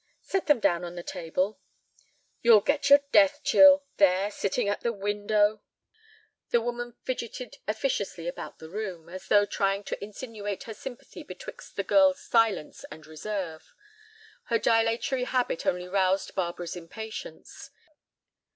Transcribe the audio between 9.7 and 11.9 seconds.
to insinuate her sympathy betwixt the